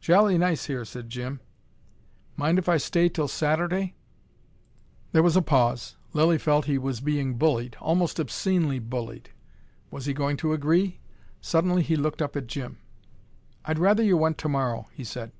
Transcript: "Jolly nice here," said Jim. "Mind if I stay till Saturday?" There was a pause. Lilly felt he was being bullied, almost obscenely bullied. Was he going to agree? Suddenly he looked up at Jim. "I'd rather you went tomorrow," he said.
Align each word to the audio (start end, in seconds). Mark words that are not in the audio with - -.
"Jolly 0.00 0.36
nice 0.36 0.64
here," 0.64 0.84
said 0.84 1.08
Jim. 1.10 1.38
"Mind 2.36 2.58
if 2.58 2.68
I 2.68 2.76
stay 2.76 3.08
till 3.08 3.28
Saturday?" 3.28 3.94
There 5.12 5.22
was 5.22 5.36
a 5.36 5.42
pause. 5.42 5.96
Lilly 6.12 6.38
felt 6.38 6.64
he 6.64 6.76
was 6.76 6.98
being 7.00 7.38
bullied, 7.38 7.76
almost 7.80 8.18
obscenely 8.18 8.80
bullied. 8.80 9.30
Was 9.92 10.06
he 10.06 10.12
going 10.12 10.38
to 10.38 10.52
agree? 10.52 10.98
Suddenly 11.40 11.84
he 11.84 11.94
looked 11.94 12.20
up 12.20 12.34
at 12.34 12.48
Jim. 12.48 12.78
"I'd 13.64 13.78
rather 13.78 14.02
you 14.02 14.16
went 14.16 14.38
tomorrow," 14.38 14.88
he 14.92 15.04
said. 15.04 15.30